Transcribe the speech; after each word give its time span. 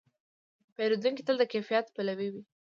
پیرودونکی 0.75 1.23
تل 1.27 1.35
د 1.39 1.43
کیفیت 1.53 1.85
پلوي 1.95 2.29
وي. 2.33 2.41